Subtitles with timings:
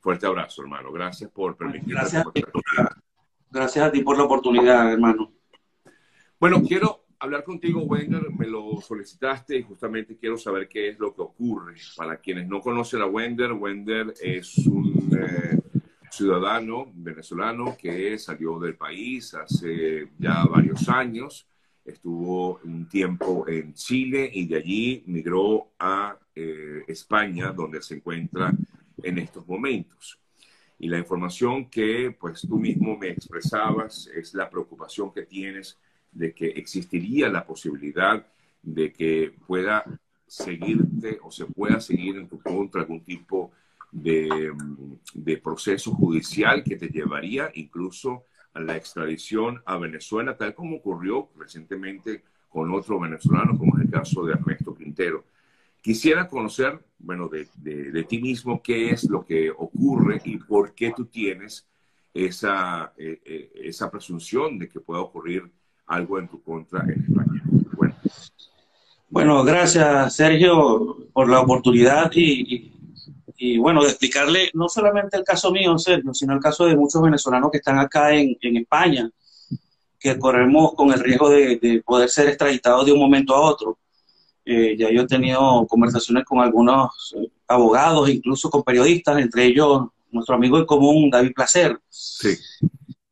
[0.00, 0.90] Fuerte abrazo, hermano.
[0.92, 1.92] Gracias por permitirme.
[1.92, 2.24] Gracias,
[3.50, 5.32] gracias a ti por la oportunidad, hermano.
[6.38, 8.30] Bueno, quiero hablar contigo, Wender.
[8.30, 11.74] Me lo solicitaste y justamente quiero saber qué es lo que ocurre.
[11.96, 15.58] Para quienes no conocen a Wender, Wender es un eh,
[16.10, 21.46] ciudadano venezolano que salió del país hace ya varios años.
[21.84, 28.54] Estuvo un tiempo en Chile y de allí migró a eh, España, donde se encuentra
[29.02, 30.18] en estos momentos.
[30.78, 35.78] Y la información que pues tú mismo me expresabas es la preocupación que tienes
[36.10, 38.26] de que existiría la posibilidad
[38.62, 39.84] de que pueda
[40.26, 43.52] seguirte o se pueda seguir en tu contra algún tipo
[43.92, 44.52] de,
[45.14, 48.24] de, proceso judicial que te llevaría incluso
[48.54, 53.90] a la extradición a Venezuela, tal como ocurrió recientemente con otro venezolano, como es el
[53.90, 55.24] caso de Ernesto Quintero.
[55.82, 60.92] Quisiera conocer, bueno, de, de, ti mismo qué es lo que ocurre y por qué
[60.94, 61.66] tú tienes
[62.12, 65.50] esa, eh, eh, esa presunción de que pueda ocurrir
[65.86, 67.42] algo en tu contra en España.
[67.72, 67.96] Bueno,
[69.08, 72.70] bueno gracias Sergio por la oportunidad y,
[73.58, 77.50] bueno, de explicarle no solamente el caso mío, Sergio, sino el caso de muchos venezolanos
[77.50, 79.10] que están acá en, en España,
[79.98, 83.78] que corremos con el riesgo de, poder ser extraditados de un momento a otro.
[84.44, 89.88] Eh, ya yo he tenido conversaciones con algunos eh, abogados, incluso con periodistas, entre ellos
[90.10, 91.78] nuestro amigo en común, David Placer.
[91.88, 92.36] Sí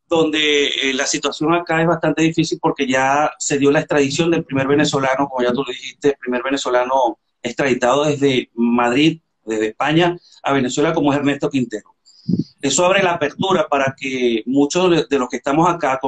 [0.09, 4.45] donde eh, la situación acá es bastante difícil porque ya se dio la extradición del
[4.45, 10.19] primer venezolano, como ya tú lo dijiste, el primer venezolano extraditado desde Madrid, desde España,
[10.43, 11.95] a Venezuela, como es Ernesto Quintero.
[12.61, 15.99] Eso abre la apertura para que muchos de los que estamos acá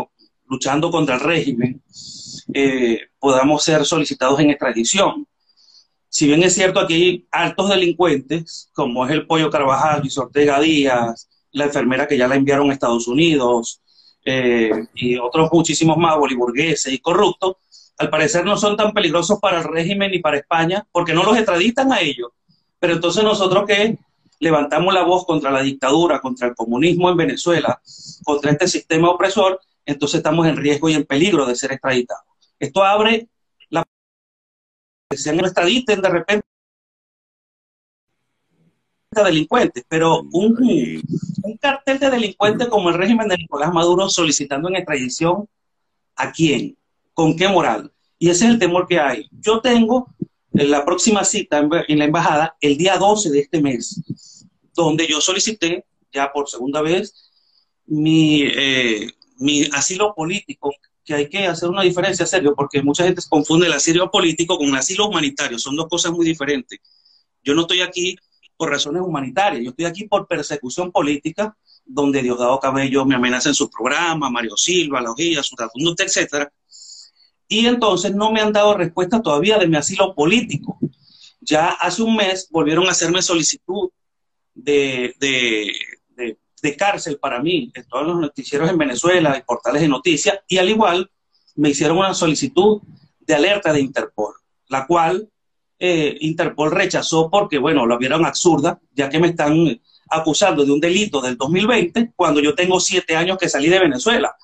[0.51, 1.81] luchando contra el régimen
[2.53, 5.27] eh, podamos ser solicitados en extradición.
[6.09, 10.61] Si bien es cierto, aquí hay altos delincuentes, como es el Pollo Carvajal, Luis Ortega
[10.61, 13.81] Díaz, la enfermera que ya la enviaron a Estados Unidos,
[14.25, 17.57] eh, y otros muchísimos más, boliburgueses y corruptos,
[17.97, 21.37] al parecer no son tan peligrosos para el régimen ni para España, porque no los
[21.37, 22.33] extraditan a ellos.
[22.81, 23.99] Pero entonces nosotros que
[24.41, 27.81] levantamos la voz contra la dictadura, contra el comunismo en Venezuela,
[28.25, 32.25] contra este sistema opresor, entonces estamos en riesgo y en peligro de ser extraditados.
[32.59, 33.29] Esto abre
[33.69, 33.85] la
[35.11, 36.47] que se extraditen de repente
[39.11, 40.57] delincuentes, pero un,
[41.43, 45.49] un cartel de delincuentes como el régimen de Nicolás Maduro solicitando en extradición
[46.15, 46.77] a quién,
[47.13, 47.93] con qué moral.
[48.19, 49.29] Y ese es el temor que hay.
[49.33, 50.15] Yo tengo
[50.53, 55.85] la próxima cita en la embajada el día 12 de este mes, donde yo solicité
[56.13, 57.31] ya por segunda vez
[57.87, 60.73] mi, eh, mi asilo político,
[61.05, 64.69] que hay que hacer una diferencia, serio, porque mucha gente confunde el asilo político con
[64.69, 66.79] el asilo humanitario, son dos cosas muy diferentes.
[67.43, 68.17] Yo no estoy aquí
[68.61, 69.65] por razones humanitarias.
[69.65, 71.57] Yo estoy aquí por persecución política,
[71.87, 75.71] donde Diosdado Cabello me amenaza en su programa, Mario Silva, La Ojilla, etc.
[75.99, 76.53] etcétera.
[77.49, 80.79] Y entonces no me han dado respuesta todavía de mi asilo político.
[81.41, 83.89] Ya hace un mes volvieron a hacerme solicitud
[84.55, 85.73] de, de
[86.77, 90.69] cárcel para mí en todos los noticieros en Venezuela y portales de noticias, y al
[90.69, 91.11] igual
[91.57, 92.81] me hicieron una solicitud
[93.21, 94.35] de alerta de Interpol,
[94.69, 95.29] la cual
[95.79, 100.81] eh, Interpol rechazó porque, bueno, lo vieron absurda, ya que me están acusando de un
[100.81, 104.35] delito del 2020 cuando yo tengo siete años que salí de Venezuela.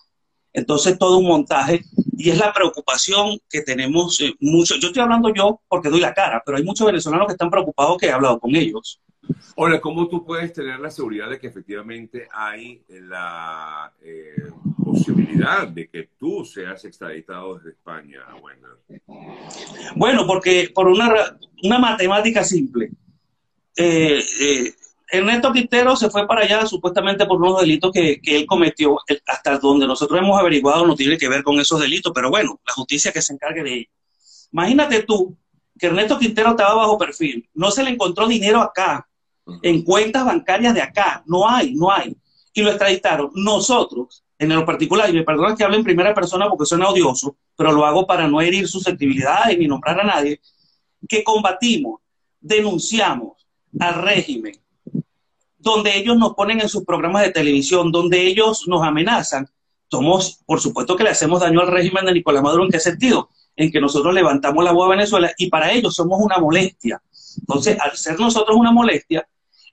[0.52, 1.82] Entonces, todo un montaje
[2.16, 4.76] y es la preocupación que tenemos eh, mucho.
[4.76, 7.98] Yo estoy hablando yo porque doy la cara, pero hay muchos venezolanos que están preocupados
[7.98, 9.00] que he hablado con ellos.
[9.56, 14.50] Ahora, ¿cómo tú puedes tener la seguridad de que efectivamente hay la eh,
[14.84, 18.20] posibilidad de que tú seas extraditado desde España,
[19.94, 22.90] Bueno, porque por una, una matemática simple.
[23.76, 24.74] Eh, eh,
[25.08, 29.58] Ernesto Quintero se fue para allá supuestamente por unos delitos que, que, él cometió, hasta
[29.58, 33.12] donde nosotros hemos averiguado no tiene que ver con esos delitos, pero bueno, la justicia
[33.12, 33.90] que se encargue de ello.
[34.52, 35.36] Imagínate tú
[35.78, 39.06] que Ernesto Quintero estaba bajo perfil, no se le encontró dinero acá,
[39.62, 42.16] en cuentas bancarias de acá, no hay, no hay,
[42.52, 43.30] y lo extraditaron.
[43.34, 47.36] Nosotros, en lo particular, y me perdonan que hable en primera persona porque suena odioso,
[47.56, 50.40] pero lo hago para no herir susceptibilidades ni nombrar a nadie,
[51.08, 52.00] que combatimos,
[52.40, 53.46] denunciamos
[53.78, 54.54] al régimen,
[55.58, 59.48] donde ellos nos ponen en sus programas de televisión, donde ellos nos amenazan.
[59.88, 63.30] Somos, por supuesto que le hacemos daño al régimen de Nicolás Maduro, ¿en qué sentido?
[63.54, 67.00] En que nosotros levantamos la voz a Venezuela y para ellos somos una molestia.
[67.38, 69.26] Entonces, al ser nosotros una molestia,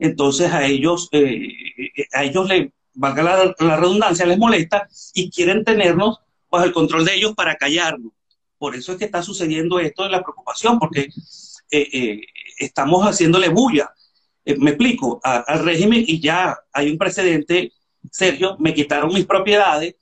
[0.03, 1.47] entonces a ellos, eh,
[2.13, 6.19] a ellos le, valga la, redundancia, les molesta y quieren tenernos
[6.49, 8.11] bajo el control de ellos para callarnos.
[8.57, 11.09] Por eso es que está sucediendo esto de la preocupación, porque
[11.71, 12.21] eh, eh,
[12.59, 13.93] estamos haciéndole bulla.
[14.45, 17.71] eh, me explico, al régimen y ya hay un precedente,
[18.11, 19.95] Sergio, me quitaron mis propiedades,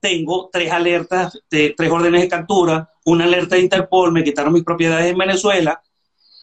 [0.00, 4.64] tengo tres alertas, de, tres órdenes de captura, una alerta de Interpol, me quitaron mis
[4.64, 5.80] propiedades en Venezuela,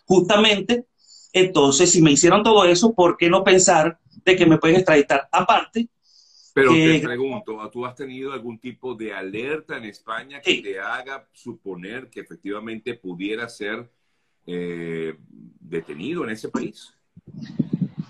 [0.05, 0.85] justamente,
[1.33, 5.27] entonces si me hicieron todo eso, ¿por qué no pensar de que me pueden extraditar?
[5.31, 5.87] Aparte,
[6.53, 11.27] pero te pregunto, ¿tú has tenido algún tipo de alerta en España que te haga
[11.31, 13.89] suponer que efectivamente pudiera ser
[14.45, 15.15] eh,
[15.59, 16.93] detenido en ese país?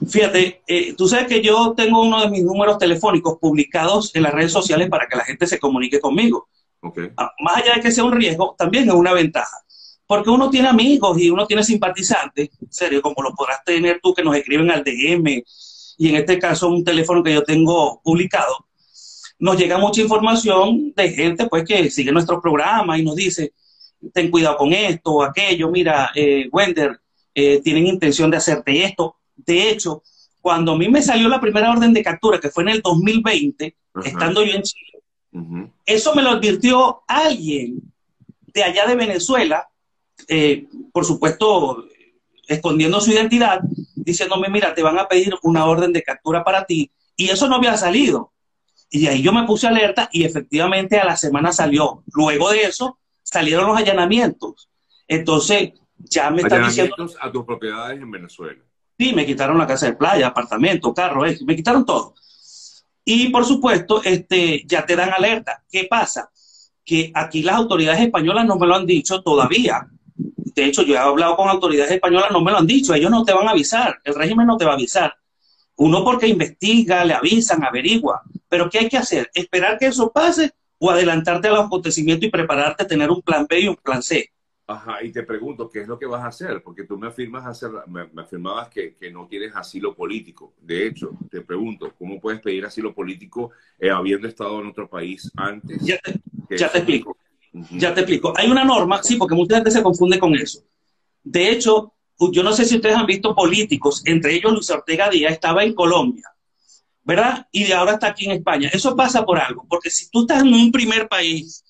[0.10, 4.34] Fíjate, eh, tú sabes que yo tengo uno de mis números telefónicos publicados en las
[4.34, 6.48] redes sociales para que la gente se comunique conmigo.
[7.18, 9.58] Ah, más allá de que sea un riesgo, también es una ventaja.
[10.12, 14.14] Porque uno tiene amigos y uno tiene simpatizantes, en serio, como lo podrás tener tú
[14.14, 15.42] que nos escriben al DM
[15.98, 18.68] y en este caso un teléfono que yo tengo publicado,
[19.40, 23.54] nos llega mucha información de gente pues que sigue nuestro programa y nos dice,
[24.14, 27.00] ten cuidado con esto o aquello, mira, eh, Wender,
[27.34, 29.16] eh, tienen intención de hacerte esto.
[29.38, 30.04] De hecho,
[30.42, 33.78] cuando a mí me salió la primera orden de captura, que fue en el 2020,
[34.04, 35.04] estando yo en Chile,
[35.86, 37.80] eso me lo advirtió alguien
[38.54, 39.70] de allá de Venezuela,
[40.28, 41.86] eh, por supuesto,
[42.48, 43.62] escondiendo su identidad,
[43.96, 46.92] diciéndome, mira, te van a pedir una orden de captura para ti.
[47.16, 48.32] Y eso no había salido.
[48.90, 52.04] Y ahí yo me puse alerta y efectivamente a la semana salió.
[52.14, 54.70] Luego de eso salieron los allanamientos.
[55.08, 56.96] Entonces, ya me están diciendo...
[57.22, 58.62] a tus propiedades en Venezuela.
[59.00, 62.16] Sí, me quitaron la casa de playa, apartamento, carro, eh, me quitaron todo.
[63.04, 65.64] Y por supuesto, este, ya te dan alerta.
[65.72, 66.30] ¿Qué pasa?
[66.84, 69.88] Que aquí las autoridades españolas no me lo han dicho todavía
[70.54, 73.24] de hecho, yo he hablado con autoridades españolas, no me lo han dicho, ellos no
[73.24, 75.14] te van a avisar, el régimen no te va a avisar.
[75.78, 79.30] Uno porque investiga, le avisan, averigua, pero ¿qué hay que hacer?
[79.34, 83.46] ¿Esperar que eso pase o adelantarte a los acontecimientos y prepararte a tener un plan
[83.50, 84.30] B y un plan C?
[84.68, 86.62] Ajá, y te pregunto, ¿qué es lo que vas a hacer?
[86.64, 90.54] Porque tú me afirmas hacer, me, afirmabas que, no tienes asilo político.
[90.62, 95.30] De hecho, te pregunto, ¿cómo puedes pedir asilo político eh, habiendo estado en otro país
[95.36, 95.84] antes?
[95.84, 96.00] Ya
[96.58, 97.18] ya te explico.
[97.70, 98.34] Ya te explico.
[98.36, 100.64] Hay una norma, sí, porque mucha gente se confunde con eso.
[101.24, 101.94] De hecho,
[102.32, 105.74] yo no sé si ustedes han visto políticos, entre ellos Luis Ortega Díaz estaba en
[105.74, 106.26] Colombia,
[107.04, 107.48] ¿verdad?
[107.52, 108.70] Y ahora está aquí en España.
[108.72, 111.64] Eso pasa por algo, porque si tú estás en un primer país,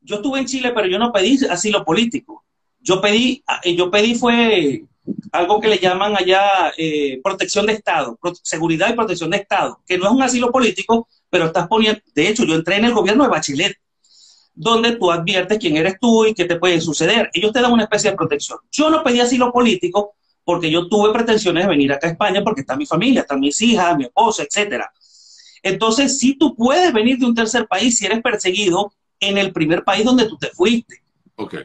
[0.00, 2.44] yo estuve en Chile, pero yo no pedí asilo político.
[2.80, 4.84] Yo pedí, eh, yo pedí fue
[5.32, 9.98] algo que le llaman allá eh, protección de Estado, seguridad y protección de Estado, que
[9.98, 13.24] no es un asilo político, pero estás poniendo, de hecho, yo entré en el gobierno
[13.24, 13.76] de Bachelet
[14.58, 17.30] donde tú adviertes quién eres tú y qué te puede suceder.
[17.32, 18.58] Ellos te dan una especie de protección.
[18.72, 22.62] Yo no pedí asilo político porque yo tuve pretensiones de venir acá a España porque
[22.62, 24.92] está mi familia, están mis hijas, mi esposa, etcétera.
[25.62, 29.84] Entonces, si tú puedes venir de un tercer país si eres perseguido en el primer
[29.84, 31.02] país donde tú te fuiste.
[31.36, 31.60] Okay.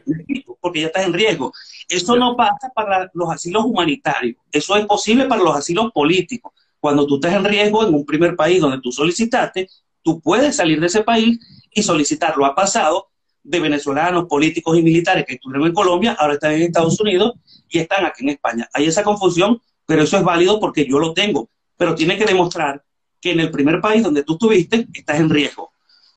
[0.60, 1.52] Porque ya estás en riesgo.
[1.88, 4.36] Eso no pasa para los asilos humanitarios.
[4.52, 6.52] Eso es posible para los asilos políticos.
[6.78, 9.68] Cuando tú estás en riesgo en un primer país donde tú solicitaste,
[10.00, 11.40] tú puedes salir de ese país
[11.74, 12.46] y solicitarlo.
[12.46, 13.08] Ha pasado
[13.42, 17.32] de venezolanos, políticos y militares que estuvieron en Colombia, ahora están en Estados Unidos
[17.68, 18.68] y están aquí en España.
[18.72, 21.50] Hay esa confusión, pero eso es válido porque yo lo tengo.
[21.76, 22.82] Pero tiene que demostrar
[23.20, 25.73] que en el primer país donde tú estuviste estás en riesgo.